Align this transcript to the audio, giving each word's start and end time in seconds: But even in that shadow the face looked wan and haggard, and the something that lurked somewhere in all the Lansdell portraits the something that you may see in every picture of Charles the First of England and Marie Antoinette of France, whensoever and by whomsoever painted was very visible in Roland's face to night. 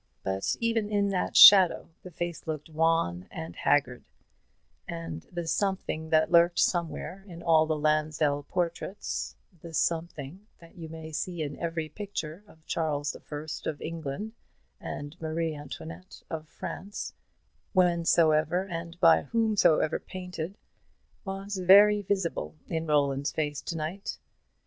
But 0.23 0.55
even 0.59 0.89
in 0.89 1.09
that 1.09 1.37
shadow 1.37 1.91
the 2.01 2.09
face 2.09 2.47
looked 2.47 2.71
wan 2.71 3.27
and 3.29 3.55
haggard, 3.55 4.03
and 4.87 5.21
the 5.31 5.45
something 5.45 6.09
that 6.09 6.31
lurked 6.31 6.57
somewhere 6.57 7.23
in 7.27 7.43
all 7.43 7.67
the 7.67 7.77
Lansdell 7.77 8.41
portraits 8.49 9.35
the 9.61 9.75
something 9.75 10.47
that 10.57 10.73
you 10.73 10.89
may 10.89 11.11
see 11.11 11.43
in 11.43 11.55
every 11.59 11.87
picture 11.87 12.43
of 12.47 12.65
Charles 12.65 13.11
the 13.11 13.19
First 13.19 13.67
of 13.67 13.79
England 13.79 14.33
and 14.79 15.15
Marie 15.21 15.53
Antoinette 15.53 16.23
of 16.31 16.47
France, 16.47 17.13
whensoever 17.75 18.67
and 18.67 18.99
by 18.99 19.21
whomsoever 19.25 19.99
painted 19.99 20.57
was 21.25 21.57
very 21.57 22.01
visible 22.01 22.55
in 22.65 22.87
Roland's 22.87 23.31
face 23.31 23.61
to 23.61 23.77
night. 23.77 24.17